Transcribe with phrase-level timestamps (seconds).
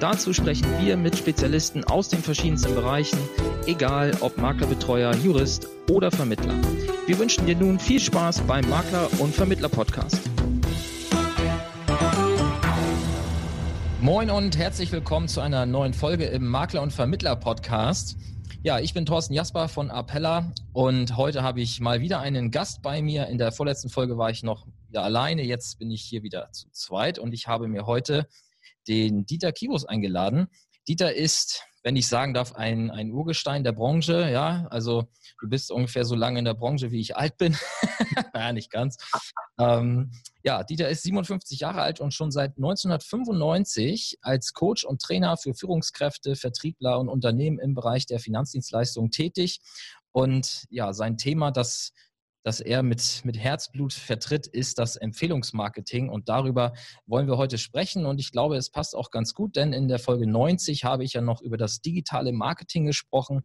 [0.00, 3.18] Dazu sprechen wir mit Spezialisten aus den verschiedensten Bereichen,
[3.66, 6.54] egal ob Maklerbetreuer, Jurist oder Vermittler.
[7.06, 10.20] Wir wünschen dir nun viel Spaß beim Makler- und Vermittler-Podcast.
[14.00, 18.16] Moin und herzlich willkommen zu einer neuen Folge im Makler- und Vermittler-Podcast.
[18.64, 22.82] Ja, ich bin Thorsten Jasper von Appella und heute habe ich mal wieder einen Gast
[22.82, 23.28] bei mir.
[23.28, 26.68] In der vorletzten Folge war ich noch wieder alleine, jetzt bin ich hier wieder zu
[26.72, 28.26] zweit und ich habe mir heute
[28.88, 30.48] den Dieter Kibus eingeladen.
[30.86, 34.30] Dieter ist, wenn ich sagen darf, ein, ein Urgestein der Branche.
[34.30, 35.04] Ja, also
[35.40, 37.56] du bist ungefähr so lange in der Branche, wie ich alt bin.
[38.34, 38.96] naja, nicht ganz.
[39.58, 40.10] Ähm,
[40.42, 45.54] ja, Dieter ist 57 Jahre alt und schon seit 1995 als Coach und Trainer für
[45.54, 49.60] Führungskräfte, Vertriebler und Unternehmen im Bereich der Finanzdienstleistungen tätig.
[50.12, 51.92] Und ja, sein Thema, das
[52.44, 56.10] das er mit, mit Herzblut vertritt, ist das Empfehlungsmarketing.
[56.10, 56.74] Und darüber
[57.06, 58.04] wollen wir heute sprechen.
[58.04, 61.14] Und ich glaube, es passt auch ganz gut, denn in der Folge 90 habe ich
[61.14, 63.44] ja noch über das digitale Marketing gesprochen.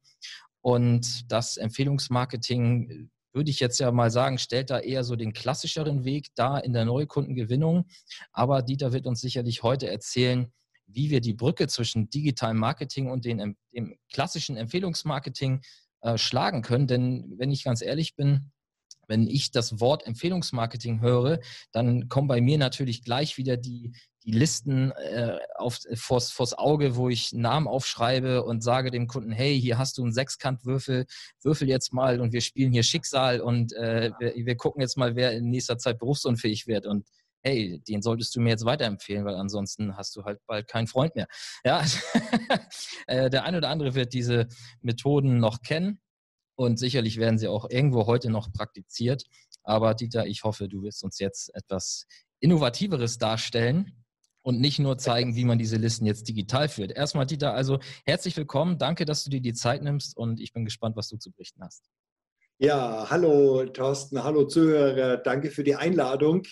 [0.61, 6.03] Und das Empfehlungsmarketing, würde ich jetzt ja mal sagen, stellt da eher so den klassischeren
[6.03, 7.85] Weg dar in der Neukundengewinnung.
[8.33, 10.51] Aber Dieter wird uns sicherlich heute erzählen,
[10.87, 15.61] wie wir die Brücke zwischen digitalem Marketing und dem, dem klassischen Empfehlungsmarketing
[16.01, 16.87] äh, schlagen können.
[16.87, 18.51] Denn wenn ich ganz ehrlich bin,
[19.09, 21.39] wenn ich das Wort Empfehlungsmarketing höre,
[21.73, 23.91] dann kommen bei mir natürlich gleich wieder die,
[24.23, 29.31] die Listen äh, auf, vors, vors Auge, wo ich Namen aufschreibe und sage dem Kunden,
[29.31, 31.05] hey, hier hast du einen Sechskantwürfel,
[31.41, 35.15] würfel jetzt mal und wir spielen hier Schicksal und äh, wir, wir gucken jetzt mal,
[35.15, 37.07] wer in nächster Zeit berufsunfähig wird und
[37.41, 41.15] hey, den solltest du mir jetzt weiterempfehlen, weil ansonsten hast du halt bald keinen Freund
[41.15, 41.27] mehr.
[41.63, 41.83] Ja,
[43.07, 44.47] äh, der eine oder andere wird diese
[44.81, 46.01] Methoden noch kennen.
[46.59, 49.23] Und sicherlich werden sie auch irgendwo heute noch praktiziert.
[49.63, 52.05] Aber Dieter, ich hoffe, du wirst uns jetzt etwas
[52.41, 54.03] Innovativeres darstellen
[54.41, 56.91] und nicht nur zeigen, wie man diese Listen jetzt digital führt.
[56.91, 58.77] Erstmal, Dieter, also herzlich willkommen.
[58.77, 61.63] Danke, dass du dir die Zeit nimmst und ich bin gespannt, was du zu berichten
[61.63, 61.85] hast.
[62.57, 65.15] Ja, hallo Thorsten, hallo Zuhörer.
[65.15, 66.43] Danke für die Einladung.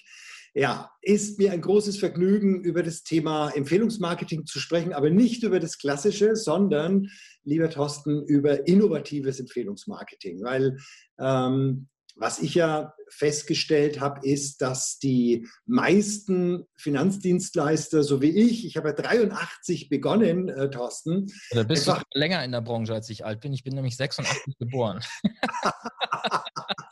[0.57, 5.59] Ja, ist mir ein großes Vergnügen, über das Thema Empfehlungsmarketing zu sprechen, aber nicht über
[5.59, 7.12] das Klassische, sondern,
[7.44, 10.78] lieber Thorsten, über innovatives Empfehlungsmarketing, weil
[11.19, 18.78] ähm, was ich ja festgestellt habe, ist, dass die meisten Finanzdienstleister, so wie ich, ich
[18.78, 21.28] habe ja 83 begonnen, äh, Thorsten.
[21.51, 23.53] Oder bist einfach, du länger in der Branche, als ich alt bin?
[23.53, 25.01] Ich bin nämlich 86 geboren.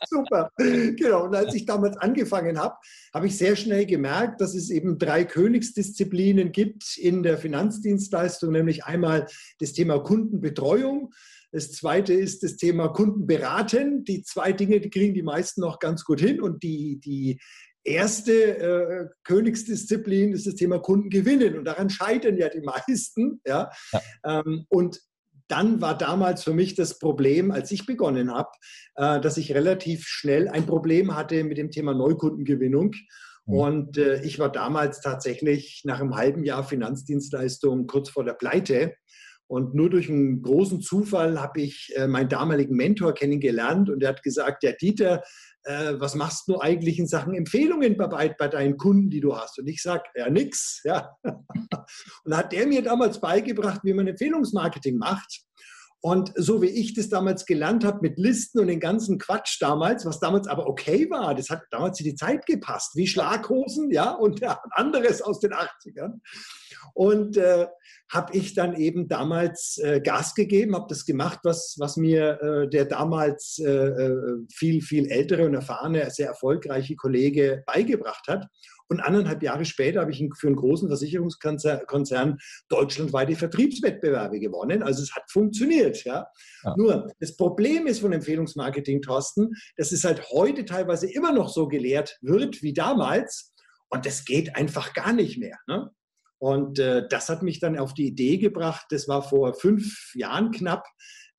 [0.10, 1.24] Super, genau.
[1.24, 2.76] Und als ich damals angefangen habe,
[3.12, 8.84] habe ich sehr schnell gemerkt, dass es eben drei Königsdisziplinen gibt in der Finanzdienstleistung, nämlich
[8.84, 9.26] einmal
[9.58, 11.12] das Thema Kundenbetreuung,
[11.52, 14.04] das zweite ist das Thema Kunden beraten.
[14.04, 16.40] Die zwei Dinge, die kriegen die meisten noch ganz gut hin.
[16.40, 17.40] Und die, die
[17.82, 21.56] erste äh, Königsdisziplin ist das Thema Kunden gewinnen.
[21.56, 23.40] Und daran scheitern ja die meisten.
[23.46, 23.70] Ja?
[23.92, 24.02] ja.
[24.24, 25.00] Ähm, und
[25.48, 28.50] dann war damals für mich das Problem, als ich begonnen habe,
[28.96, 32.94] äh, dass ich relativ schnell ein Problem hatte mit dem Thema Neukundengewinnung.
[33.46, 33.54] Mhm.
[33.54, 38.94] Und äh, ich war damals tatsächlich nach einem halben Jahr Finanzdienstleistung kurz vor der Pleite
[39.48, 44.10] und nur durch einen großen Zufall habe ich äh, meinen damaligen Mentor kennengelernt und er
[44.10, 45.22] hat gesagt, ja Dieter,
[45.66, 49.58] äh, was machst du eigentlich in Sachen Empfehlungen bei, bei deinen Kunden, die du hast?
[49.58, 50.80] Und ich sage, ja nix.
[50.84, 51.10] Ja.
[52.24, 55.42] und hat der mir damals beigebracht, wie man Empfehlungsmarketing macht.
[56.00, 60.04] Und so wie ich das damals gelernt habe mit Listen und den ganzen Quatsch damals,
[60.06, 64.12] was damals aber okay war, das hat damals in die Zeit gepasst, wie Schlaghosen, ja,
[64.12, 64.40] und
[64.72, 66.20] anderes aus den 80ern.
[66.94, 67.66] Und äh,
[68.12, 72.68] habe ich dann eben damals äh, Gas gegeben, habe das gemacht, was, was mir äh,
[72.68, 78.46] der damals äh, äh, viel, viel ältere und erfahrene, sehr erfolgreiche Kollege beigebracht hat.
[78.88, 82.38] Und anderthalb Jahre später habe ich für einen großen Versicherungskonzern
[82.68, 84.82] deutschlandweite Vertriebswettbewerbe gewonnen.
[84.82, 86.04] Also es hat funktioniert.
[86.04, 86.26] Ja.
[86.64, 86.74] ja.
[86.76, 91.66] Nur das Problem ist von Empfehlungsmarketing, Thorsten, dass es halt heute teilweise immer noch so
[91.68, 93.52] gelehrt wird wie damals.
[93.88, 95.58] Und das geht einfach gar nicht mehr.
[95.66, 95.90] Ne?
[96.38, 100.50] Und äh, das hat mich dann auf die Idee gebracht, das war vor fünf Jahren
[100.50, 100.84] knapp,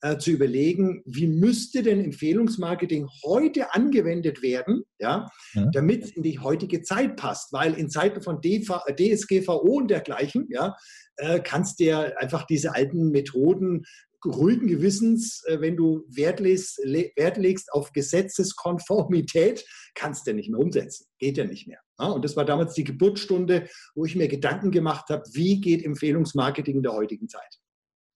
[0.02, 5.70] äh, zu überlegen, wie müsste denn Empfehlungsmarketing heute angewendet werden, ja, ja.
[5.72, 7.52] damit es in die heutige Zeit passt.
[7.52, 10.76] Weil in Zeiten von DV, DSGVO und dergleichen, ja,
[11.18, 13.86] äh, kannst du ja einfach diese alten Methoden
[14.26, 19.66] ruhigen Gewissens, äh, wenn du Wert, legst, Wert legst auf Gesetzeskonformität,
[19.96, 21.08] kannst du nicht mehr umsetzen.
[21.18, 21.80] Geht ja nicht mehr.
[21.98, 26.78] Und das war damals die Geburtsstunde, wo ich mir Gedanken gemacht habe, wie geht Empfehlungsmarketing
[26.78, 27.60] in der heutigen Zeit.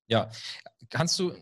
[0.08, 0.30] Ja,
[0.90, 1.32] kannst du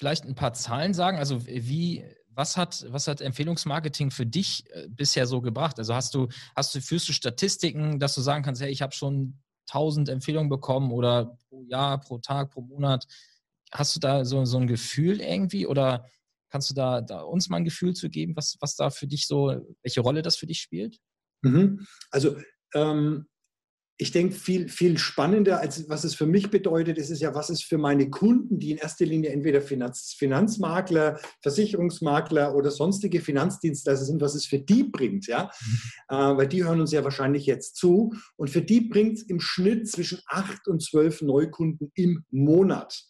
[0.00, 1.18] vielleicht ein paar Zahlen sagen?
[1.18, 5.78] Also wie, was hat, was hat Empfehlungsmarketing für dich äh, bisher so gebracht?
[5.78, 8.94] Also hast du, hast du, führst du Statistiken, dass du sagen kannst, hey, ich habe
[8.94, 9.38] schon
[9.68, 13.06] 1000 Empfehlungen bekommen oder pro Jahr, pro Tag, pro Monat?
[13.72, 16.06] Hast du da so, so ein Gefühl irgendwie oder
[16.48, 19.26] kannst du da, da uns mal ein Gefühl zu geben, was, was da für dich
[19.26, 20.96] so, welche Rolle das für dich spielt?
[21.42, 21.86] Mhm.
[22.10, 22.38] Also
[22.74, 23.26] ähm,
[24.00, 27.50] ich denke, viel, viel spannender, als was es für mich bedeutet, ist es ja, was
[27.50, 34.06] es für meine Kunden, die in erster Linie entweder Finanz, Finanzmakler, Versicherungsmakler oder sonstige Finanzdienstleister
[34.06, 35.26] sind, was es für die bringt.
[35.26, 35.50] Ja?
[35.60, 36.16] Mhm.
[36.16, 38.14] Äh, weil die hören uns ja wahrscheinlich jetzt zu.
[38.36, 43.04] Und für die bringt es im Schnitt zwischen acht und zwölf Neukunden im Monat.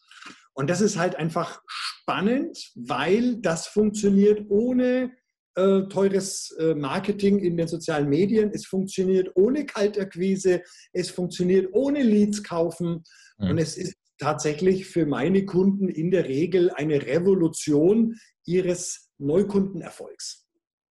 [0.54, 5.12] Und das ist halt einfach spannend, weil das funktioniert ohne
[5.56, 8.50] äh, teures äh, Marketing in den sozialen Medien.
[8.52, 10.62] Es funktioniert ohne Kaltakquise.
[10.92, 13.04] Es funktioniert ohne Leads kaufen.
[13.38, 13.50] Mhm.
[13.50, 20.46] Und es ist tatsächlich für meine Kunden in der Regel eine Revolution ihres Neukundenerfolgs.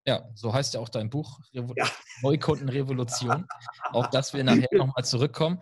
[0.10, 1.88] Ja, so heißt ja auch dein Buch, Revo ja.
[2.24, 3.46] Neukundenrevolution.
[3.94, 5.60] Auf das wir nachher nochmal zurückkommen.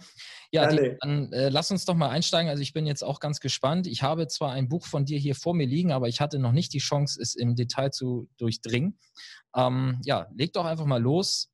[0.54, 2.50] Ja, die, dann äh, lass uns doch mal einsteigen.
[2.50, 3.88] Also ich bin jetzt auch ganz gespannt.
[3.88, 6.54] Ich habe zwar ein Buch von dir hier vor mir liegen, aber ich hatte noch
[6.54, 8.98] nicht die Chance, es im Detail zu durchdringen.
[9.54, 11.52] Ähm, ja, leg doch einfach mal los.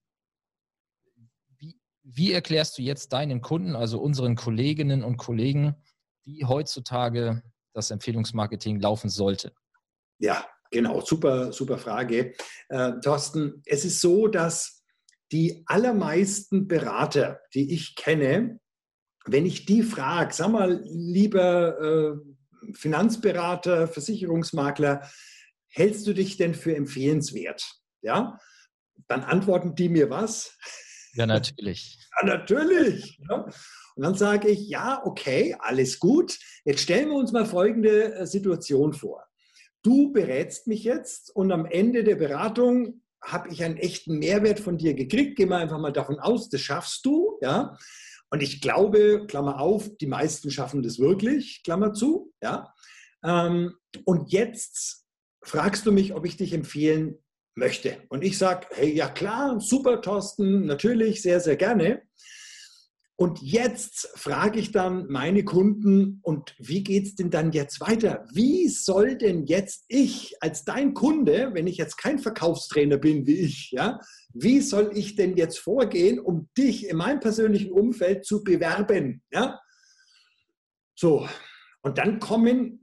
[1.57, 5.78] Wie, wie erklärst du jetzt deinen Kunden, also unseren Kolleginnen und Kollegen,
[6.25, 7.42] wie heutzutage
[7.74, 9.51] das Empfehlungsmarketing laufen sollte?
[10.19, 12.34] Ja, Genau, super, super Frage.
[12.70, 14.84] Äh, Thorsten, es ist so, dass
[15.31, 18.60] die allermeisten Berater, die ich kenne,
[19.25, 25.08] wenn ich die frage, sag mal, lieber äh, Finanzberater, Versicherungsmakler,
[25.70, 27.64] hältst du dich denn für empfehlenswert?
[28.02, 28.40] Ja,
[29.08, 30.58] dann antworten die mir was?
[31.14, 32.00] Ja, natürlich.
[32.20, 33.20] ja, natürlich.
[33.30, 33.46] Ja.
[33.96, 36.40] Und dann sage ich, ja, okay, alles gut.
[36.66, 39.24] Jetzt stellen wir uns mal folgende äh, Situation vor
[39.83, 44.77] du berätst mich jetzt und am Ende der Beratung habe ich einen echten Mehrwert von
[44.77, 45.38] dir gekriegt.
[45.38, 47.77] Gehen wir einfach mal davon aus, das schaffst du, ja.
[48.30, 52.74] Und ich glaube, Klammer auf, die meisten schaffen das wirklich, Klammer zu, ja.
[53.24, 53.75] Ähm,
[54.06, 55.06] und jetzt
[55.44, 57.19] fragst du mich, ob ich dich empfehlen
[57.56, 57.97] möchte.
[58.09, 62.01] Und ich sage, hey, ja klar, super, Thorsten, natürlich, sehr, sehr gerne.
[63.24, 68.25] Und jetzt frage ich dann meine Kunden, und wie geht es denn dann jetzt weiter?
[68.34, 73.40] Wie soll denn jetzt ich als dein Kunde, wenn ich jetzt kein Verkaufstrainer bin wie
[73.40, 74.02] ich, ja,
[74.34, 79.24] wie soll ich denn jetzt vorgehen, um dich in meinem persönlichen Umfeld zu bewerben?
[79.31, 79.58] Ja?
[80.94, 81.25] So,
[81.81, 82.82] und dann kommen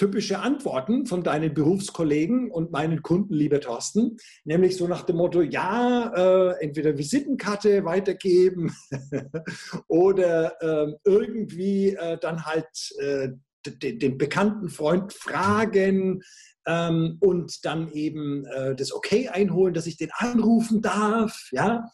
[0.00, 5.42] typische Antworten von deinen Berufskollegen und meinen Kunden, lieber Thorsten, nämlich so nach dem Motto,
[5.42, 8.74] ja, äh, entweder Visitenkarte weitergeben
[9.88, 12.66] oder äh, irgendwie äh, dann halt
[12.98, 13.28] äh,
[13.66, 16.22] den, den, bekannten Freund fragen
[16.66, 21.84] ähm, und dann eben äh, das Okay einholen, dass ich den anrufen darf, ja,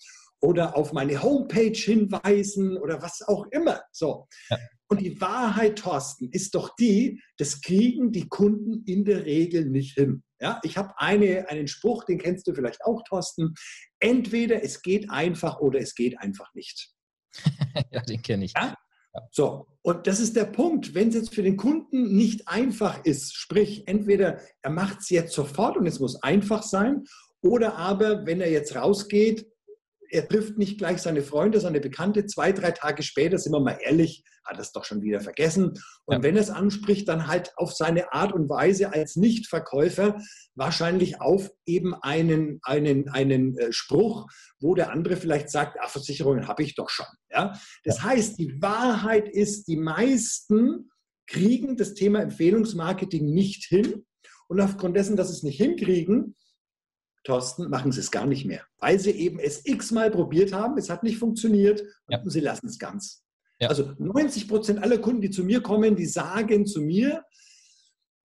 [0.41, 3.81] oder auf meine Homepage hinweisen oder was auch immer.
[3.91, 4.29] So.
[4.49, 4.58] Ja.
[4.88, 9.94] Und die Wahrheit, Thorsten, ist doch die, das kriegen die Kunden in der Regel nicht
[9.94, 10.22] hin.
[10.41, 13.55] Ja, ich habe eine, einen Spruch, den kennst du vielleicht auch, Thorsten.
[14.01, 16.91] Entweder es geht einfach oder es geht einfach nicht.
[17.91, 18.53] ja, den kenne ich.
[18.55, 18.77] Ja?
[19.31, 20.94] So, und das ist der Punkt.
[20.94, 25.32] Wenn es jetzt für den Kunden nicht einfach ist, sprich, entweder er macht es jetzt
[25.32, 27.05] sofort und es muss einfach sein,
[27.43, 29.46] oder aber, wenn er jetzt rausgeht,
[30.10, 32.27] er trifft nicht gleich seine Freunde, seine Bekannte.
[32.27, 35.75] Zwei, drei Tage später, sind wir mal ehrlich, hat er es doch schon wieder vergessen.
[36.05, 36.22] Und ja.
[36.22, 40.19] wenn er es anspricht, dann halt auf seine Art und Weise als Nichtverkäufer,
[40.55, 44.27] wahrscheinlich auf eben einen, einen, einen äh, Spruch,
[44.60, 47.06] wo der andere vielleicht sagt, ach, Versicherungen habe ich doch schon.
[47.31, 47.58] Ja?
[47.84, 48.05] Das ja.
[48.05, 50.91] heißt, die Wahrheit ist, die meisten
[51.27, 54.05] kriegen das Thema Empfehlungsmarketing nicht hin.
[54.48, 56.36] Und aufgrund dessen, dass sie es nicht hinkriegen,
[57.27, 60.89] Thorsten, machen sie es gar nicht mehr, weil sie eben es x-mal probiert haben, es
[60.89, 62.21] hat nicht funktioniert ja.
[62.21, 63.25] und sie lassen es ganz.
[63.59, 63.69] Ja.
[63.69, 67.25] Also 90 Prozent aller Kunden, die zu mir kommen, die sagen zu mir,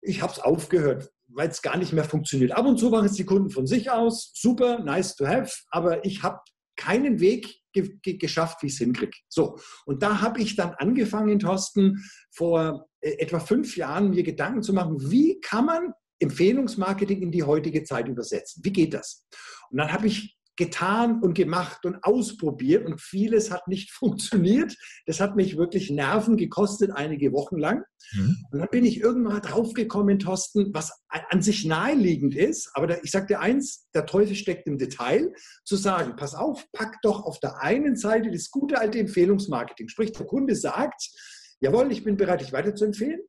[0.03, 2.53] ich habe es aufgehört, weil es gar nicht mehr funktioniert.
[2.53, 6.05] Ab und zu machen es die Kunden von sich aus, super, nice to have, aber
[6.05, 6.41] ich habe
[6.77, 9.17] keinen Weg ge ge geschafft, wie ich es hinkriege.
[9.29, 14.63] So, und da habe ich dann angefangen, Thorsten, vor äh, etwa fünf Jahren mir Gedanken
[14.63, 18.63] zu machen, wie kann man Empfehlungsmarketing in die heutige Zeit übersetzen.
[18.65, 19.27] Wie geht das?
[19.71, 24.77] Und dann habe ich getan und gemacht und ausprobiert und vieles hat nicht funktioniert.
[25.07, 27.83] Das hat mich wirklich Nerven gekostet, einige Wochen lang.
[28.13, 28.37] Mhm.
[28.53, 32.71] Und dann bin ich irgendwann draufgekommen, Thorsten, was an sich naheliegend ist.
[32.75, 35.33] Aber da, ich sage dir eins, der Teufel steckt im Detail,
[35.65, 39.89] zu sagen, pass auf, pack doch auf der einen Seite das gute alte Empfehlungsmarketing.
[39.89, 41.09] Sprich, der Kunde sagt,
[41.61, 43.21] jawohl, ich bin bereit, dich weiterzuempfehlen.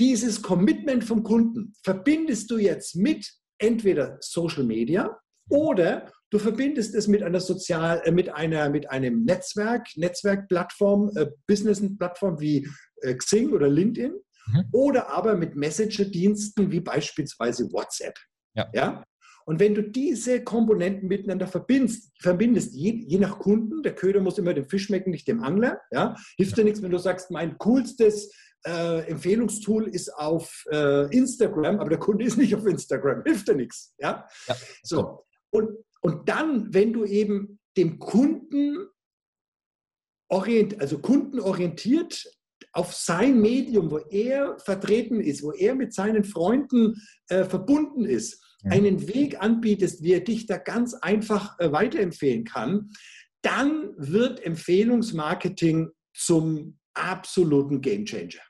[0.00, 5.14] Dieses Commitment vom Kunden verbindest du jetzt mit entweder Social Media
[5.50, 11.26] oder du verbindest es mit einer sozial, äh, mit einer, mit einem Netzwerk, Netzwerkplattform, äh,
[11.46, 12.66] Business-Plattform wie
[13.02, 14.64] äh, Xing oder LinkedIn mhm.
[14.72, 18.18] oder aber mit Messenger-Diensten wie beispielsweise WhatsApp.
[18.54, 18.70] Ja.
[18.72, 19.04] ja?
[19.44, 24.38] Und wenn du diese Komponenten miteinander verbindest, verbindest je, je, nach Kunden, der Köder muss
[24.38, 27.58] immer dem Fisch schmecken, nicht dem Angler, ja, hilft dir nichts, wenn du sagst, mein
[27.58, 28.32] coolstes
[28.66, 33.54] äh, Empfehlungstool ist auf äh, Instagram, aber der Kunde ist nicht auf Instagram, hilft dir
[33.54, 33.94] nichts.
[33.98, 34.26] Ja?
[34.46, 35.24] ja so.
[35.50, 38.88] Und, und dann, wenn du eben dem Kunden
[40.28, 42.30] orient, also kundenorientiert
[42.72, 48.44] auf sein Medium, wo er vertreten ist, wo er mit seinen Freunden äh, verbunden ist,
[48.62, 48.72] ja.
[48.72, 52.90] einen Weg anbietest, wie er dich da ganz einfach äh, weiterempfehlen kann,
[53.42, 58.42] dann wird Empfehlungsmarketing zum absoluten Gamechanger.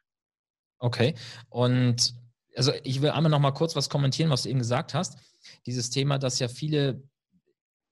[0.80, 1.14] Okay.
[1.50, 2.14] Und
[2.56, 5.18] also ich will einmal noch mal kurz was kommentieren, was du eben gesagt hast.
[5.66, 7.02] Dieses Thema, dass ja viele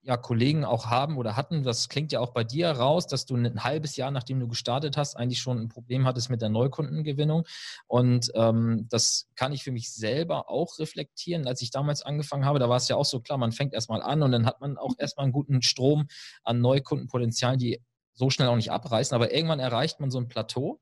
[0.03, 3.37] ja, Kollegen auch haben oder hatten, das klingt ja auch bei dir raus, dass du
[3.37, 7.45] ein halbes Jahr, nachdem du gestartet hast, eigentlich schon ein Problem hattest mit der Neukundengewinnung.
[7.87, 11.47] Und ähm, das kann ich für mich selber auch reflektieren.
[11.47, 14.01] Als ich damals angefangen habe, da war es ja auch so klar, man fängt erstmal
[14.01, 16.09] an und dann hat man auch erstmal einen guten Strom
[16.43, 17.83] an Neukundenpotenzialen, die
[18.15, 19.15] so schnell auch nicht abreißen.
[19.15, 20.81] Aber irgendwann erreicht man so ein Plateau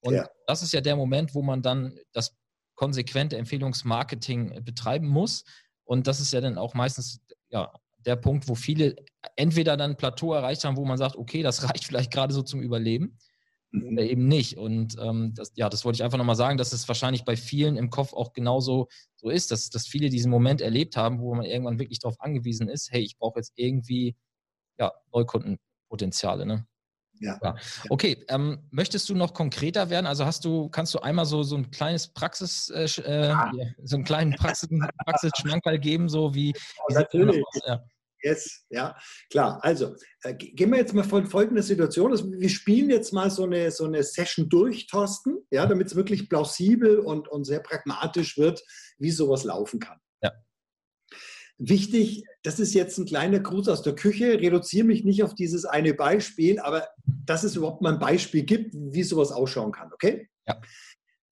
[0.00, 0.28] und ja.
[0.46, 2.36] das ist ja der Moment, wo man dann das
[2.74, 5.44] konsequente Empfehlungsmarketing betreiben muss.
[5.84, 8.96] Und das ist ja dann auch meistens ja, der Punkt, wo viele
[9.34, 12.42] entweder dann ein Plateau erreicht haben, wo man sagt, okay, das reicht vielleicht gerade so
[12.42, 13.18] zum Überleben
[13.72, 13.92] mhm.
[13.92, 14.56] oder eben nicht.
[14.56, 17.76] Und ähm, das, ja, das wollte ich einfach nochmal sagen, dass es wahrscheinlich bei vielen
[17.76, 21.44] im Kopf auch genauso so ist, dass, dass viele diesen Moment erlebt haben, wo man
[21.44, 24.16] irgendwann wirklich darauf angewiesen ist, hey, ich brauche jetzt irgendwie
[24.78, 26.46] ja, Neukundenpotenziale.
[26.46, 26.66] Ne?
[27.20, 27.38] Ja.
[27.42, 27.56] ja.
[27.88, 30.06] Okay, ähm, möchtest du noch konkreter werden?
[30.06, 33.50] Also hast du, kannst du einmal so, so ein kleines Praxis, äh, äh ja.
[33.82, 34.68] so einen kleinen Praxis,
[35.04, 36.52] Praxisschmankerl geben, so wie,
[36.88, 37.42] wie Natürlich.
[37.66, 37.82] Ja.
[38.22, 38.96] Yes, ja,
[39.30, 39.60] klar.
[39.62, 42.10] Also, äh, gehen wir jetzt mal von folgender Situation.
[42.10, 45.96] Also, wir spielen jetzt mal so eine, so eine Session durch, Thorsten, ja, damit es
[45.96, 48.62] wirklich plausibel und, und sehr pragmatisch wird,
[48.98, 49.98] wie sowas laufen kann.
[51.58, 55.64] Wichtig, das ist jetzt ein kleiner Gruß aus der Küche, reduziere mich nicht auf dieses
[55.64, 60.28] eine Beispiel, aber dass es überhaupt mal ein Beispiel gibt, wie sowas ausschauen kann, okay?
[60.46, 60.60] Ja.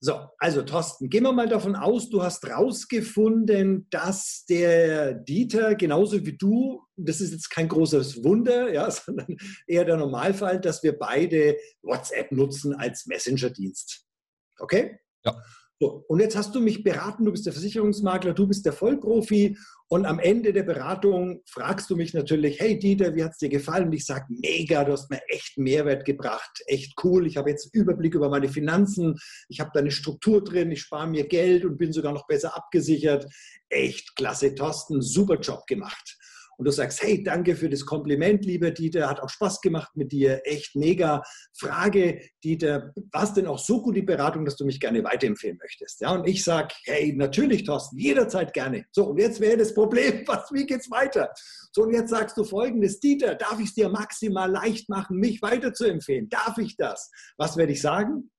[0.00, 6.26] So, also Thorsten, gehen wir mal davon aus, du hast rausgefunden, dass der Dieter genauso
[6.26, 10.99] wie du, das ist jetzt kein großes Wunder, ja, sondern eher der Normalfall, dass wir
[10.99, 14.07] beide WhatsApp nutzen als Messenger-Dienst.
[14.59, 14.99] Okay?
[15.25, 15.43] Ja.
[15.81, 19.57] So, und jetzt hast du mich beraten, du bist der Versicherungsmakler, du bist der Vollprofi
[19.88, 23.49] und am Ende der Beratung fragst du mich natürlich, hey Dieter, wie hat es dir
[23.49, 23.87] gefallen?
[23.87, 27.26] Und ich sage, mega, du hast mir echt Mehrwert gebracht, echt cool.
[27.26, 31.09] Ich habe jetzt Überblick über meine Finanzen, ich habe da eine Struktur drin, ich spare
[31.09, 33.26] mir Geld und bin sogar noch besser abgesichert.
[33.69, 36.16] Echt klasse, Thorsten, super Job gemacht
[36.58, 40.12] und du sagst, hey, danke für das Kompliment, lieber Dieter, hat auch Spaß gemacht mit
[40.12, 41.23] dir, echt mega.
[41.56, 45.58] Frage, Dieter, war es denn auch so gut die Beratung, dass du mich gerne weiterempfehlen
[45.61, 46.00] möchtest?
[46.00, 48.84] Ja, und ich sage, hey, natürlich, Thorsten, jederzeit gerne.
[48.92, 51.30] So, und jetzt wäre das Problem, was, wie geht's weiter?
[51.73, 55.42] So, und jetzt sagst du folgendes, Dieter, darf ich es dir maximal leicht machen, mich
[55.42, 56.28] weiterzuempfehlen?
[56.28, 57.11] Darf ich das?
[57.37, 58.30] Was werde ich sagen?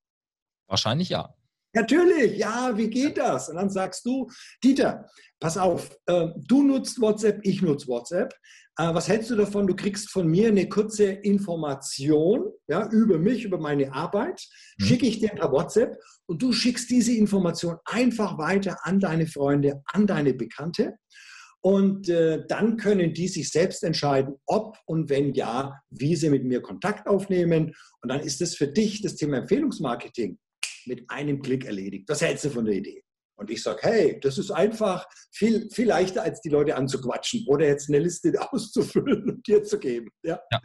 [0.68, 1.34] Wahrscheinlich ja.
[1.72, 3.48] Natürlich, ja, wie geht das?
[3.48, 4.28] Und dann sagst du,
[4.64, 5.06] Dieter,
[5.40, 8.34] pass auf, äh, du nutzt WhatsApp, ich nutze WhatsApp.
[8.78, 9.66] Äh, was hältst du davon?
[9.66, 14.42] Du kriegst von mir eine kurze Information ja, über mich, über meine Arbeit,
[14.78, 14.84] mhm.
[14.84, 15.96] schicke ich dir per WhatsApp
[16.26, 20.94] und du schickst diese Information einfach weiter an deine Freunde, an deine Bekannte.
[21.62, 26.44] Und äh, dann können die sich selbst entscheiden, ob und wenn ja, wie sie mit
[26.44, 27.74] mir Kontakt aufnehmen.
[28.02, 30.38] Und dann ist es für dich das Thema Empfehlungsmarketing
[30.86, 32.08] mit einem Klick erledigt.
[32.08, 33.02] Was hältst du von der Idee?
[33.38, 37.66] Und ich sage, hey, das ist einfach viel, viel leichter, als die Leute anzuquatschen oder
[37.66, 40.08] jetzt eine Liste auszufüllen und dir zu geben.
[40.22, 40.40] Ja?
[40.50, 40.60] ja.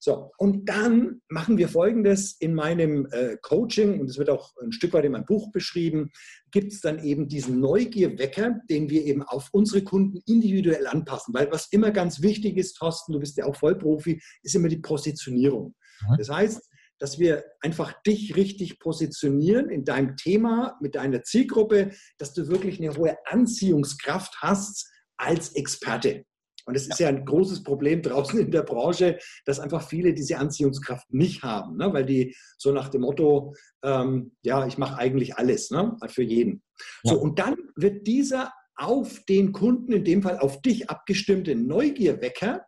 [0.00, 4.70] So, und dann machen wir folgendes in meinem äh, Coaching, und es wird auch ein
[4.70, 6.10] Stück weit in meinem Buch beschrieben,
[6.52, 11.34] gibt es dann eben diesen Neugierwecker, den wir eben auf unsere Kunden individuell anpassen.
[11.34, 14.78] Weil was immer ganz wichtig ist, Thorsten, du bist ja auch Vollprofi, ist immer die
[14.78, 15.74] Positionierung.
[16.02, 16.16] Mhm.
[16.16, 16.62] Das heißt,
[16.98, 22.80] dass wir einfach dich richtig positionieren in deinem Thema, mit deiner Zielgruppe, dass du wirklich
[22.80, 26.24] eine hohe Anziehungskraft hast als Experte.
[26.68, 30.36] Und es ist ja ein großes Problem draußen in der Branche, dass einfach viele diese
[30.36, 31.90] Anziehungskraft nicht haben, ne?
[31.94, 35.96] weil die so nach dem Motto, ähm, ja, ich mache eigentlich alles ne?
[36.08, 36.62] für jeden.
[37.04, 37.14] Ja.
[37.14, 42.66] So, und dann wird dieser auf den Kunden, in dem Fall auf dich abgestimmte Neugierwecker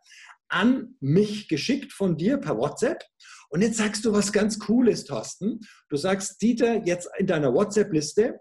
[0.51, 3.03] an mich geschickt von dir per WhatsApp.
[3.49, 5.59] Und jetzt sagst du was ganz Cooles, Thorsten.
[5.89, 8.39] Du sagst, Dieter, jetzt in deiner WhatsApp-Liste,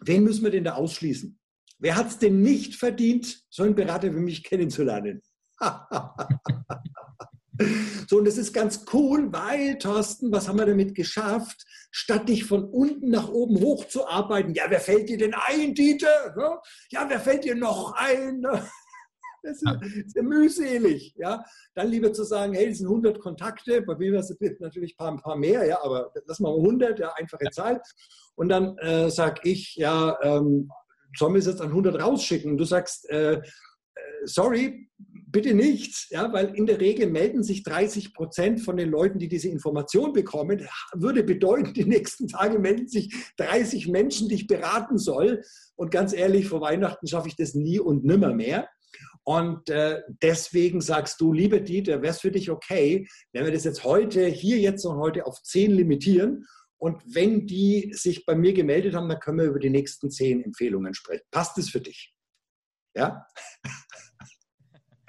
[0.00, 1.38] wen müssen wir denn da ausschließen?
[1.78, 5.22] Wer hat es denn nicht verdient, so einen Berater wie mich kennenzulernen?
[8.08, 11.64] so, und das ist ganz cool, weil, Thorsten, was haben wir damit geschafft?
[11.90, 16.62] Statt dich von unten nach oben hochzuarbeiten, ja, wer fällt dir denn ein, Dieter?
[16.90, 18.46] Ja, wer fällt dir noch ein?
[19.42, 21.14] Das ist, ja mühselig.
[21.16, 21.44] Ja?
[21.74, 24.96] Dann lieber zu sagen, hey, das sind 100 Kontakte, bei mir ist es natürlich ein
[24.96, 27.80] paar, ein paar mehr, ja, aber lass mal 100, ja, einfache Zahl.
[28.34, 30.70] Und dann äh, sage ich, ja, ähm,
[31.16, 32.56] sollen wir es jetzt an 100 rausschicken?
[32.56, 33.40] Du sagst, äh, äh,
[34.24, 39.18] sorry, bitte nicht, ja, weil in der Regel melden sich 30 Prozent von den Leuten,
[39.18, 40.66] die diese Information bekommen.
[40.94, 45.42] Würde bedeuten, die nächsten Tage melden sich 30 Menschen, die ich beraten soll.
[45.74, 48.68] Und ganz ehrlich, vor Weihnachten schaffe ich das nie und nimmer mehr.
[49.26, 53.64] Und äh, deswegen sagst du, liebe Dieter, wäre es für dich okay, wenn wir das
[53.64, 56.46] jetzt heute, hier jetzt und heute auf zehn limitieren?
[56.78, 60.44] Und wenn die sich bei mir gemeldet haben, dann können wir über die nächsten zehn
[60.44, 61.24] Empfehlungen sprechen.
[61.32, 62.14] Passt es für dich?
[62.94, 63.26] Ja?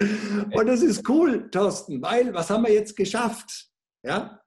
[0.00, 3.68] Und das ist cool, Thorsten, weil was haben wir jetzt geschafft?
[4.04, 4.40] Ja?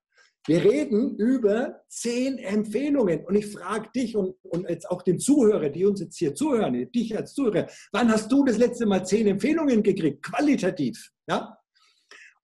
[0.48, 3.26] Wir reden über zehn Empfehlungen.
[3.26, 6.92] Und ich frage dich und, und jetzt auch den Zuhörer, die uns jetzt hier zuhören,
[6.92, 11.12] dich als Zuhörer, wann hast du das letzte Mal zehn Empfehlungen gekriegt, qualitativ?
[11.28, 11.58] Ja?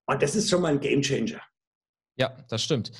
[0.06, 1.42] Und das ist schon mal ein Gamechanger.
[2.18, 2.92] Ja, das stimmt.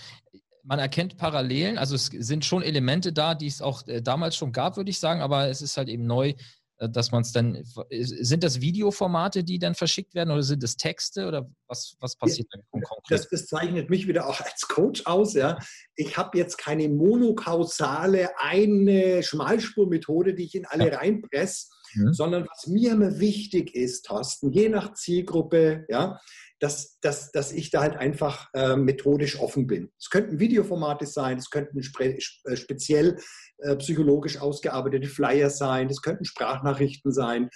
[0.64, 4.52] Man erkennt Parallelen, also es sind schon Elemente da, die es auch äh, damals schon
[4.52, 6.34] gab, würde ich sagen, aber es ist halt eben neu
[6.80, 11.28] dass man es dann, sind das Videoformate, die dann verschickt werden oder sind das Texte
[11.28, 13.20] oder was, was passiert ja, dann konkret?
[13.20, 15.34] Das, das, zeichnet mich wieder auch als Coach aus.
[15.34, 15.58] Ja.
[15.96, 20.98] Ich habe jetzt keine monokausale, eine Schmalspurmethode, die ich in alle ja.
[20.98, 22.14] reinpresse, mhm.
[22.14, 26.20] sondern was mir immer wichtig ist, Thorsten, je nach Zielgruppe, ja,
[26.60, 29.92] dass, dass, dass ich da halt einfach äh, methodisch offen bin.
[30.00, 33.20] Es könnten Videoformate sein, es könnten spe äh, speziell
[33.60, 37.50] äh, psychologisch ausgearbeitete Flyer sein, es könnten Sprachnachrichten sein.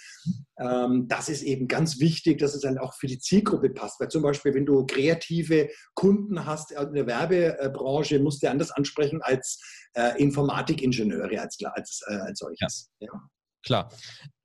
[0.58, 4.00] Ähm, das ist eben ganz wichtig, dass es dann auch für die Zielgruppe passt.
[4.00, 9.20] Weil zum Beispiel, wenn du kreative Kunden hast in der Werbebranche, musst du anders ansprechen
[9.22, 9.60] als
[9.94, 12.90] äh, Informatikingenieure als, als, äh, als solches.
[13.00, 13.08] Ja.
[13.12, 13.20] ja.
[13.64, 13.92] Klar.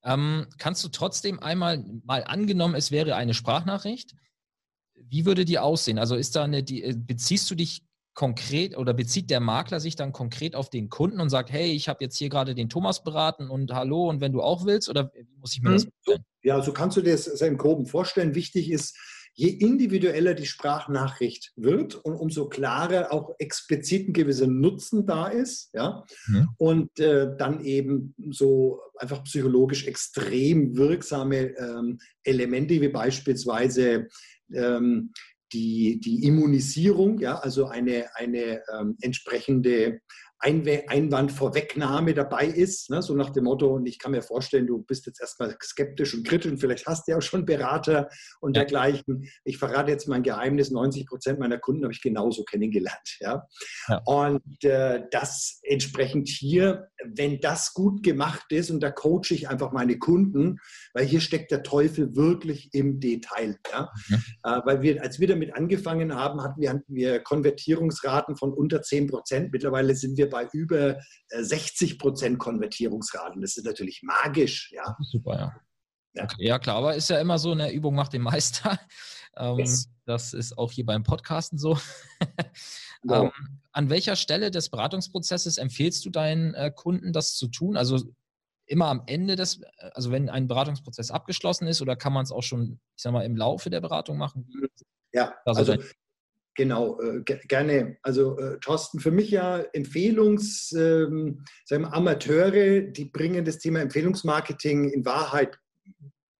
[0.03, 4.13] Ähm, kannst du trotzdem einmal, mal angenommen, es wäre eine Sprachnachricht,
[5.09, 5.99] wie würde die aussehen?
[5.99, 7.83] Also ist da eine, die, äh, beziehst du dich
[8.13, 11.87] konkret oder bezieht der Makler sich dann konkret auf den Kunden und sagt, hey, ich
[11.87, 15.11] habe jetzt hier gerade den Thomas beraten und hallo und wenn du auch willst oder
[15.39, 15.91] muss ich mir das hm.
[16.03, 16.25] vorstellen?
[16.41, 18.33] Ja, so kannst du dir das im Groben vorstellen.
[18.33, 18.97] Wichtig ist,
[19.37, 25.69] je individueller die Sprachnachricht wird und umso klarer auch explizit ein gewisser Nutzen da ist,
[25.73, 26.49] ja, mhm.
[26.57, 34.07] und äh, dann eben so einfach psychologisch extrem wirksame ähm, Elemente wie beispielsweise
[34.53, 35.11] ähm,
[35.53, 40.01] die, die Immunisierung, ja, also eine, eine ähm, entsprechende
[40.39, 43.01] Einwandvorwegnahme dabei ist, ne?
[43.01, 46.27] so nach dem Motto, und ich kann mir vorstellen, du bist jetzt erstmal skeptisch und
[46.27, 48.61] kritisch und vielleicht hast du ja auch schon Berater und ja.
[48.61, 49.27] dergleichen.
[49.43, 53.17] Ich verrate jetzt mein Geheimnis, 90 Prozent meiner Kunden habe ich genauso kennengelernt.
[53.19, 53.47] Ja?
[53.87, 54.01] ja.
[54.05, 59.71] Und äh, das entsprechend hier, wenn das gut gemacht ist, und da coache ich einfach
[59.71, 60.59] meine Kunden,
[60.93, 63.57] weil hier steckt der Teufel wirklich im Detail.
[63.71, 63.91] Ja?
[64.09, 64.15] Mhm.
[64.43, 68.83] Äh, weil wir, als wir damit angefangen haben, hatten wir, hatten wir Konvertierungsraten von unter
[68.83, 69.51] 10 Prozent.
[69.51, 73.41] Mittlerweile sind wir bei über 60 äh, Prozent Konvertierungsraten.
[73.41, 74.71] Das ist natürlich magisch.
[74.73, 74.95] Ja.
[75.01, 75.55] Super, ja.
[76.13, 76.23] Ja.
[76.23, 78.79] Okay, ja, klar, aber ist ja immer so, eine Übung macht den Meister.
[79.39, 79.87] Ähm, yes.
[80.05, 81.77] Das ist auch hier beim Podcasten so.
[83.03, 83.31] Wow.
[83.37, 87.77] ähm, an welcher Stelle des Beratungsprozesses empfehlst du deinen äh, Kunden, das zu tun?
[87.77, 87.99] Also
[88.65, 89.61] immer am Ende des,
[89.93, 93.25] also wenn ein Beratungsprozess abgeschlossen ist oder kann man es auch schon, ich sag mal,
[93.25, 94.49] im Laufe der Beratung machen?
[95.13, 95.83] Ja, also, also
[96.57, 97.97] Genau, äh, gerne.
[98.01, 103.79] Also äh, Thorsten, für mich ja Empfehlungs, ähm, sagen wir, Amateure, die bringen das Thema
[103.79, 105.59] Empfehlungsmarketing in Wahrheit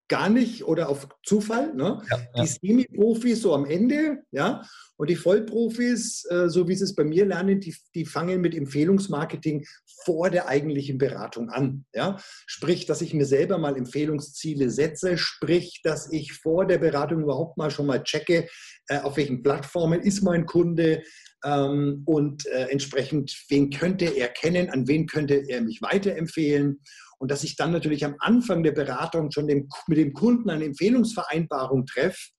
[0.08, 1.74] gar nicht oder auf Zufall.
[1.74, 2.02] Ne?
[2.10, 2.42] Ja, ja.
[2.42, 4.62] Die Semi-Profis so am Ende, ja,
[4.96, 8.54] und die Vollprofis, äh, so wie sie es bei mir lernen, die, die fangen mit
[8.54, 9.64] Empfehlungsmarketing
[10.04, 11.84] vor der eigentlichen Beratung an.
[11.94, 12.18] Ja?
[12.46, 17.56] Sprich, dass ich mir selber mal Empfehlungsziele setze, sprich, dass ich vor der Beratung überhaupt
[17.58, 18.48] mal schon mal checke,
[18.88, 21.02] äh, auf welchen Plattformen ist mein Kunde,
[21.44, 26.80] ähm, und äh, entsprechend, wen könnte er kennen, an wen könnte er mich weiterempfehlen
[27.18, 30.64] und dass ich dann natürlich am Anfang der Beratung schon dem, mit dem Kunden eine
[30.64, 32.30] Empfehlungsvereinbarung treffe,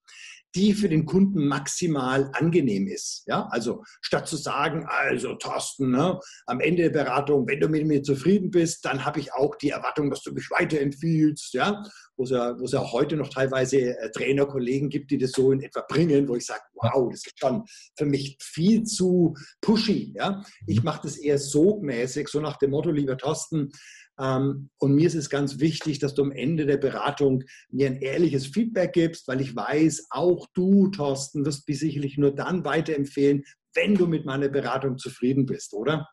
[0.56, 3.24] die für den Kunden maximal angenehm ist.
[3.28, 7.86] Ja, also statt zu sagen, also Thorsten, ne, am Ende der Beratung, wenn du mit
[7.86, 11.54] mir zufrieden bist, dann habe ich auch die Erwartung, dass du mich weiterempfiehlst.
[11.54, 11.84] Ja,
[12.18, 15.52] wo es ja, wo es ja heute noch teilweise äh, Trainerkollegen gibt, die das so
[15.52, 17.64] in etwa bringen, wo ich sage, wow, das ist schon
[17.98, 20.14] für mich viel zu pushy.
[20.16, 20.86] Ja, ich mhm.
[20.86, 23.70] mache das eher so mäßig, so nach dem Motto, lieber Thorsten,
[24.20, 28.48] und mir ist es ganz wichtig, dass du am Ende der Beratung mir ein ehrliches
[28.48, 33.96] Feedback gibst, weil ich weiß, auch du, Thorsten, wirst mich sicherlich nur dann weiterempfehlen, wenn
[33.96, 36.06] du mit meiner Beratung zufrieden bist, oder?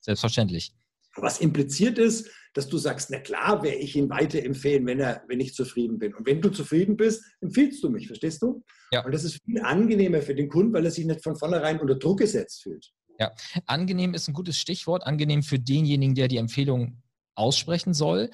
[0.00, 0.72] Selbstverständlich.
[1.16, 5.40] Was impliziert ist, dass du sagst, na klar, werde ich ihn weiterempfehlen, wenn, er, wenn
[5.40, 6.14] ich zufrieden bin.
[6.14, 8.62] Und wenn du zufrieden bist, empfiehlst du mich, verstehst du?
[8.92, 9.04] Ja.
[9.04, 11.96] Und das ist viel angenehmer für den Kunden, weil er sich nicht von vornherein unter
[11.96, 12.92] Druck gesetzt fühlt.
[13.18, 13.32] Ja,
[13.66, 15.04] angenehm ist ein gutes Stichwort.
[15.04, 17.02] Angenehm für denjenigen, der die Empfehlung
[17.34, 18.30] aussprechen soll.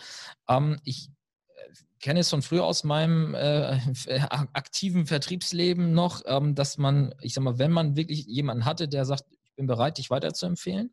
[0.49, 1.11] Ähm, ich
[1.57, 3.79] äh, kenne es von früher aus meinem äh,
[4.31, 9.05] aktiven Vertriebsleben noch, ähm, dass man, ich sag mal, wenn man wirklich jemanden hatte, der
[9.05, 10.93] sagt, ich bin bereit, dich weiterzuempfehlen,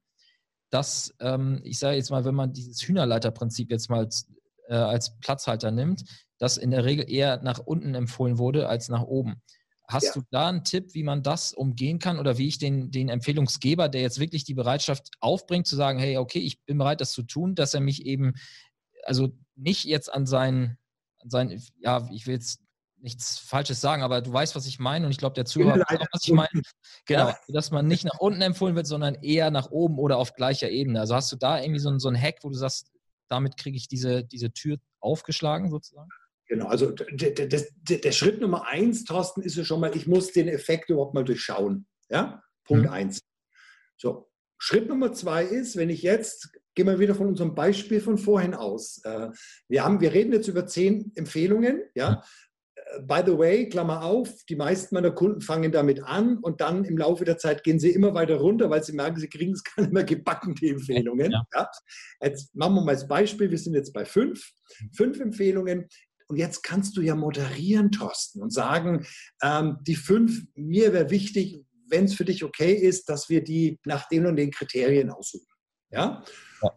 [0.70, 4.32] dass, ähm, ich sage jetzt mal, wenn man dieses Hühnerleiterprinzip jetzt mal als,
[4.68, 6.04] äh, als Platzhalter nimmt,
[6.38, 9.42] dass in der Regel eher nach unten empfohlen wurde als nach oben.
[9.88, 10.14] Hast ja.
[10.14, 13.88] du da einen Tipp, wie man das umgehen kann oder wie ich den, den Empfehlungsgeber,
[13.88, 17.24] der jetzt wirklich die Bereitschaft aufbringt, zu sagen, hey, okay, ich bin bereit, das zu
[17.24, 18.34] tun, dass er mich eben,
[19.04, 20.78] also nicht jetzt an seinen,
[21.20, 22.62] an seinen ja, ich will jetzt
[22.98, 26.00] nichts Falsches sagen, aber du weißt, was ich meine und ich glaube, der Zuhörer weiß
[26.00, 26.50] auch, was ich meine.
[27.06, 27.38] Genau, ja.
[27.50, 31.00] dass man nicht nach unten empfohlen wird, sondern eher nach oben oder auf gleicher Ebene.
[31.00, 32.92] Also hast du da irgendwie so, so einen Hack, wo du sagst,
[33.28, 36.10] damit kriege ich diese, diese Tür aufgeschlagen sozusagen?
[36.48, 40.90] Genau, also der, Schritt Nummer eins, Thorsten, ist ja schon mal, ich muss den Effekt
[40.90, 41.88] überhaupt mal durchschauen.
[42.10, 42.92] Ja, Punkt mhm.
[42.92, 43.20] eins.
[43.98, 48.18] So, Schritt Nummer zwei ist, wenn ich jetzt, gehen wir wieder von unserem Beispiel von
[48.18, 49.02] vorhin aus.
[49.04, 49.30] Äh,
[49.68, 52.24] wir, haben, wir reden jetzt über zehn Empfehlungen, ja.
[52.76, 56.86] Äh, by the way, Klammer auf, die meisten meiner Kunden fangen damit an und dann
[56.86, 59.64] im Laufe der Zeit gehen sie immer weiter runter, weil sie merken, sie kriegen es
[59.76, 61.32] gar nicht mehr gebacken, die Empfehlungen.
[61.32, 61.44] Ja.
[61.54, 61.70] Ja.
[62.22, 64.52] Jetzt machen wir mal als Beispiel, wir sind jetzt bei fünf.
[64.80, 64.92] Mhm.
[64.94, 65.90] Fünf Empfehlungen.
[66.28, 69.06] Und jetzt kannst du ja moderieren, Thorsten, und sagen,
[69.44, 73.80] ähm, die fünf, mir wäre wichtig, wenn es für dich okay ist, dass wir die
[73.86, 75.56] nach den und den Kriterien aussuchen.
[75.92, 76.24] Ja?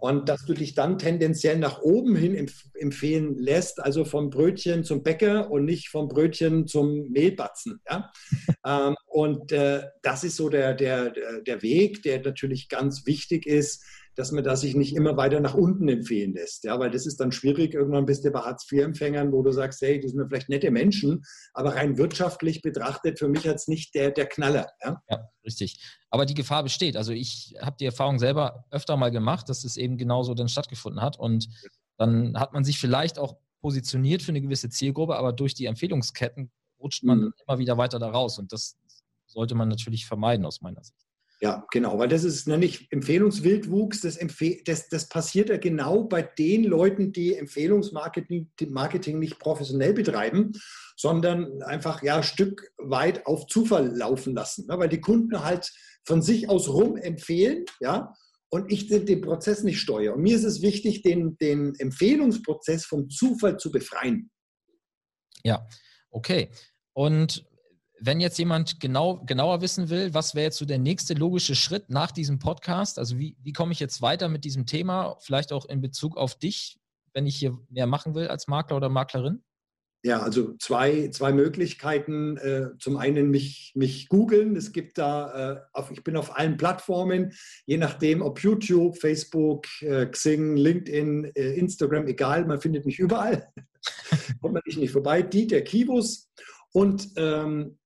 [0.01, 4.85] Und dass du dich dann tendenziell nach oben hin empf empfehlen lässt, also vom Brötchen
[4.85, 7.81] zum Bäcker und nicht vom Brötchen zum Mehlbatzen.
[7.89, 8.13] Ja?
[8.67, 13.83] ähm, und äh, das ist so der, der, der Weg, der natürlich ganz wichtig ist,
[14.19, 16.65] dass man das sich nicht immer weiter nach unten empfehlen lässt.
[16.65, 17.75] Ja, weil das ist dann schwierig.
[17.75, 21.23] Irgendwann bist du bei Hartz-IV-Empfängern, wo du sagst, hey, die sind vielleicht nette Menschen,
[21.55, 24.67] aber rein wirtschaftlich betrachtet für mich als nicht der, der Knaller.
[24.85, 25.01] Ja?
[25.09, 25.81] ja, richtig.
[26.11, 26.97] Aber die Gefahr besteht.
[26.97, 31.01] Also ich habe die Erfahrung selber öfter mal gemacht, dass es eben genauso dann stattgefunden
[31.01, 31.17] hat.
[31.17, 31.49] Und
[31.97, 36.51] dann hat man sich vielleicht auch positioniert für eine gewisse Zielgruppe, aber durch die Empfehlungsketten
[36.81, 37.33] rutscht man mhm.
[37.47, 38.41] immer wieder weiter da raus.
[38.41, 38.77] Und das
[39.27, 41.08] sollte man natürlich vermeiden aus meiner Sicht.
[41.41, 46.23] Ja, genau, weil das ist nicht Empfehlungswildwuchs, das, Empfehl das, das passiert ja genau bei
[46.23, 50.53] den Leuten, die Empfehlungsmarketing Marketing nicht professionell betreiben,
[50.97, 54.79] sondern einfach ja Stück weit auf Zufall laufen lassen, ne?
[54.79, 55.71] weil die Kunden halt
[56.05, 58.13] von sich aus rum empfehlen, ja,
[58.51, 60.15] und ich den, den Prozess nicht steuere.
[60.15, 64.31] Und mir ist es wichtig, den, den Empfehlungsprozess vom Zufall zu befreien.
[65.45, 65.67] Ja,
[66.11, 66.51] okay.
[66.95, 67.47] Und
[68.01, 71.91] wenn jetzt jemand genau, genauer wissen will, was wäre jetzt so der nächste logische Schritt
[71.91, 72.99] nach diesem Podcast?
[72.99, 76.35] Also wie, wie komme ich jetzt weiter mit diesem Thema, vielleicht auch in Bezug auf
[76.37, 76.79] dich,
[77.13, 79.43] wenn ich hier mehr machen will als Makler oder Maklerin?
[80.05, 82.37] Ja, also zwei, zwei Möglichkeiten.
[82.37, 84.55] Äh, zum einen mich, mich googeln.
[84.55, 87.33] Es gibt da, äh, ich bin auf allen Plattformen,
[87.67, 93.49] je nachdem, ob YouTube, Facebook, äh, Xing, LinkedIn, Instagram, egal, man findet mich überall.
[94.41, 95.23] Kommt man nicht, vorbei.
[95.23, 96.31] Dieter Kivus.
[96.73, 97.79] Und ähm,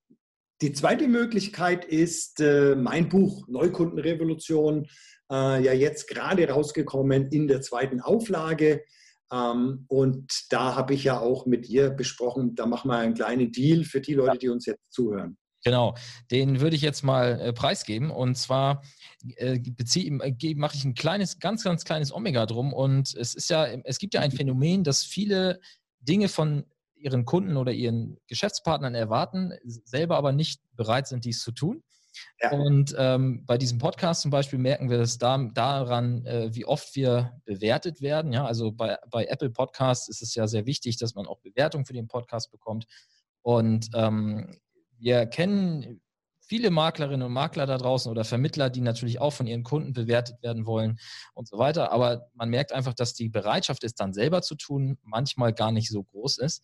[0.61, 4.87] die zweite Möglichkeit ist äh, mein Buch Neukundenrevolution,
[5.31, 8.83] äh, ja jetzt gerade rausgekommen in der zweiten Auflage.
[9.31, 13.51] Ähm, und da habe ich ja auch mit ihr besprochen, da machen wir einen kleinen
[13.51, 15.37] Deal für die Leute, die uns jetzt zuhören.
[15.63, 15.95] Genau,
[16.29, 18.11] den würde ich jetzt mal äh, preisgeben.
[18.11, 18.83] Und zwar
[19.37, 22.73] äh, äh mache ich ein kleines, ganz, ganz kleines Omega drum.
[22.73, 25.61] Und es ist ja, es gibt ja ein Phänomen, dass viele
[26.01, 26.65] Dinge von
[27.03, 31.83] ihren Kunden oder ihren Geschäftspartnern erwarten, selber aber nicht bereit sind, dies zu tun.
[32.41, 32.51] Ja.
[32.51, 36.95] Und ähm, bei diesem Podcast zum Beispiel merken wir das da, daran, äh, wie oft
[36.95, 38.31] wir bewertet werden.
[38.31, 41.85] Ja, also bei, bei Apple Podcasts ist es ja sehr wichtig, dass man auch Bewertung
[41.85, 42.85] für den Podcast bekommt.
[43.41, 44.59] Und ähm,
[44.99, 46.01] wir kennen
[46.39, 50.41] viele Maklerinnen und Makler da draußen oder Vermittler, die natürlich auch von ihren Kunden bewertet
[50.43, 50.99] werden wollen
[51.33, 51.91] und so weiter.
[51.91, 55.89] Aber man merkt einfach, dass die Bereitschaft, es dann selber zu tun, manchmal gar nicht
[55.89, 56.63] so groß ist,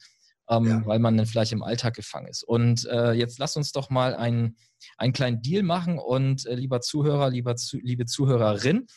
[0.49, 0.85] ähm, ja.
[0.85, 2.43] weil man dann vielleicht im Alltag gefangen ist.
[2.43, 4.57] Und äh, jetzt lass uns doch mal einen,
[4.97, 8.87] einen kleinen Deal machen und äh, lieber Zuhörer, lieber zu, liebe Zuhörerin,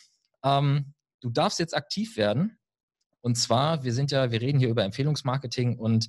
[0.43, 2.57] ähm, du darfst jetzt aktiv werden.
[3.21, 6.07] Und zwar, wir sind ja, wir reden hier über Empfehlungsmarketing und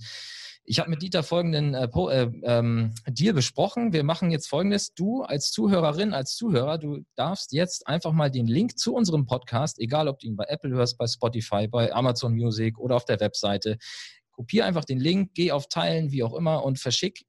[0.67, 3.93] ich habe mit Dieter folgenden äh, äh, ähm, Deal besprochen.
[3.93, 4.95] Wir machen jetzt folgendes.
[4.95, 9.79] Du als Zuhörerin, als Zuhörer, du darfst jetzt einfach mal den Link zu unserem Podcast,
[9.79, 13.21] egal ob du ihn bei Apple hörst, bei Spotify, bei Amazon Music oder auf der
[13.21, 13.77] Webseite,
[14.35, 17.25] kopier einfach den Link, geh auf Teilen, wie auch immer und verschick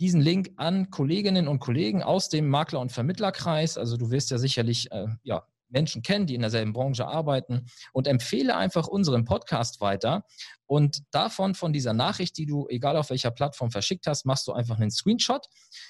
[0.00, 3.78] diesen Link an Kolleginnen und Kollegen aus dem Makler- und Vermittlerkreis.
[3.78, 8.06] Also du wirst ja sicherlich äh, ja, Menschen kennen, die in derselben Branche arbeiten und
[8.06, 10.24] empfehle einfach unseren Podcast weiter.
[10.66, 14.52] Und davon, von dieser Nachricht, die du, egal auf welcher Plattform verschickt hast, machst du
[14.52, 15.46] einfach einen Screenshot,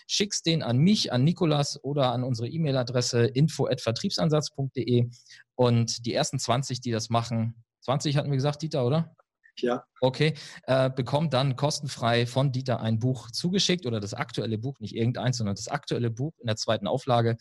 [0.07, 5.09] schickst den an mich, an Nikolas oder an unsere E-Mail-Adresse info.vertriebsansatz.de
[5.55, 9.14] und die ersten 20, die das machen, 20 hatten wir gesagt, Dieter, oder?
[9.59, 9.85] Ja.
[10.01, 14.95] Okay, äh, bekommt dann kostenfrei von Dieter ein Buch zugeschickt oder das aktuelle Buch, nicht
[14.95, 17.37] irgendeins, sondern das aktuelle Buch in der zweiten Auflage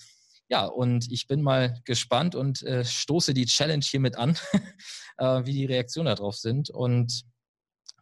[0.50, 4.38] ja, und ich bin mal gespannt und äh, stoße die Challenge hiermit an,
[5.18, 6.70] äh, wie die Reaktionen darauf sind.
[6.70, 7.24] Und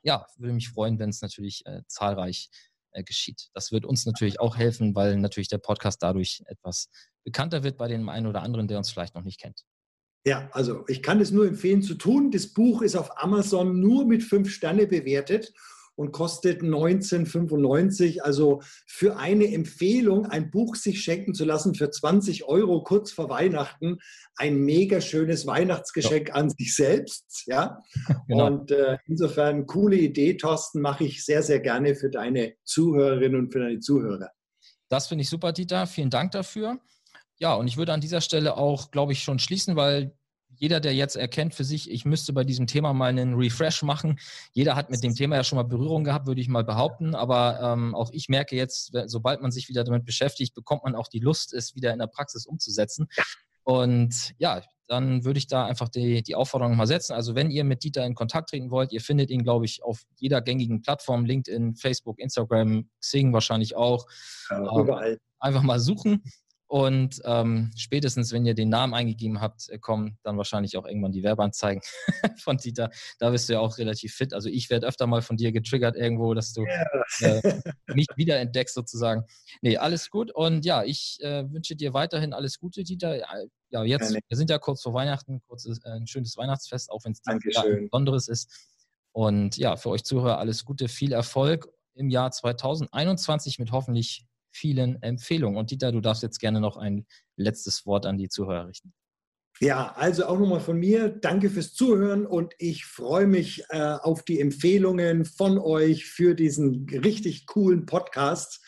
[0.03, 2.49] ja, würde mich freuen, wenn es natürlich äh, zahlreich
[2.91, 3.49] äh, geschieht.
[3.53, 6.89] Das wird uns natürlich auch helfen, weil natürlich der Podcast dadurch etwas
[7.23, 9.63] bekannter wird bei dem einen oder anderen, der uns vielleicht noch nicht kennt.
[10.25, 12.29] Ja, also ich kann es nur empfehlen zu tun.
[12.31, 15.51] Das Buch ist auf Amazon nur mit fünf Sterne bewertet
[15.95, 18.21] und kostet 19,95.
[18.21, 23.29] Also für eine Empfehlung, ein Buch sich schenken zu lassen für 20 Euro kurz vor
[23.29, 23.97] Weihnachten,
[24.35, 26.35] ein mega schönes Weihnachtsgeschenk ja.
[26.35, 27.43] an sich selbst.
[27.47, 27.81] Ja?
[28.27, 28.47] Genau.
[28.47, 33.51] Und äh, insofern coole Idee, Thorsten, mache ich sehr, sehr gerne für deine Zuhörerinnen und
[33.51, 34.29] für deine Zuhörer.
[34.87, 35.87] Das finde ich super, Dieter.
[35.87, 36.79] Vielen Dank dafür.
[37.41, 40.15] Ja, und ich würde an dieser Stelle auch, glaube ich, schon schließen, weil
[40.53, 44.19] jeder, der jetzt erkennt für sich, ich müsste bei diesem Thema mal einen Refresh machen.
[44.53, 47.15] Jeder hat mit dem Thema ja schon mal Berührung gehabt, würde ich mal behaupten.
[47.15, 51.07] Aber ähm, auch ich merke jetzt, sobald man sich wieder damit beschäftigt, bekommt man auch
[51.07, 53.07] die Lust, es wieder in der Praxis umzusetzen.
[53.63, 57.13] Und ja, dann würde ich da einfach die, die Aufforderung mal setzen.
[57.13, 60.03] Also wenn ihr mit Dieter in Kontakt treten wollt, ihr findet ihn, glaube ich, auf
[60.19, 64.05] jeder gängigen Plattform, LinkedIn, Facebook, Instagram, Xing wahrscheinlich auch.
[64.51, 65.13] Ja, überall.
[65.13, 66.21] Ähm, einfach mal suchen.
[66.71, 71.11] Und ähm, spätestens, wenn ihr den Namen eingegeben habt, äh, kommen dann wahrscheinlich auch irgendwann
[71.11, 71.81] die Werbeanzeigen
[72.41, 72.89] von Dieter.
[73.19, 74.33] Da bist du ja auch relativ fit.
[74.33, 77.41] Also ich werde öfter mal von dir getriggert irgendwo, dass du yeah.
[77.43, 77.61] äh,
[77.93, 79.25] mich wiederentdeckst sozusagen.
[79.61, 80.33] Nee, alles gut.
[80.33, 83.17] Und ja, ich äh, wünsche dir weiterhin alles Gute, Dieter.
[83.69, 87.11] Ja, jetzt, wir sind ja kurz vor Weihnachten, kurz äh, ein schönes Weihnachtsfest, auch wenn
[87.11, 87.41] es ein
[87.81, 88.49] besonderes ist.
[89.11, 95.01] Und ja, für euch Zuhörer alles Gute, viel Erfolg im Jahr 2021 mit hoffentlich vielen
[95.01, 95.57] Empfehlungen.
[95.57, 98.93] Und Dieter, du darfst jetzt gerne noch ein letztes Wort an die Zuhörer richten.
[99.59, 104.23] Ja, also auch nochmal von mir, danke fürs Zuhören und ich freue mich äh, auf
[104.23, 108.59] die Empfehlungen von euch für diesen richtig coolen Podcast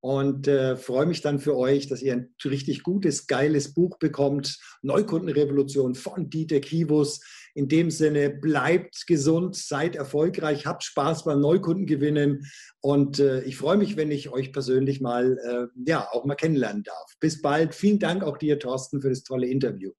[0.00, 4.58] und äh, freue mich dann für euch, dass ihr ein richtig gutes, geiles Buch bekommt.
[4.82, 7.20] Neukundenrevolution von Dieter Kivus.
[7.54, 12.46] In dem Sinne, bleibt gesund, seid erfolgreich, habt Spaß beim Neukundengewinnen
[12.80, 16.82] und äh, ich freue mich, wenn ich euch persönlich mal, äh, ja, auch mal kennenlernen
[16.82, 17.14] darf.
[17.20, 17.74] Bis bald.
[17.74, 19.92] Vielen Dank auch dir, Thorsten, für das tolle Interview.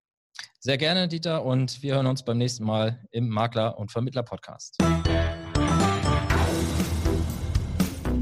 [0.60, 4.78] Sehr gerne, Dieter, und wir hören uns beim nächsten Mal im Makler- und Vermittler-Podcast.